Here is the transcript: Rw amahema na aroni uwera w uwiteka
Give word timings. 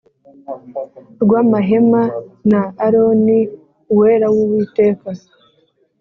Rw 1.21 1.31
amahema 1.41 2.01
na 2.51 2.61
aroni 2.85 3.39
uwera 3.93 4.27
w 4.35 4.37
uwiteka 4.43 5.09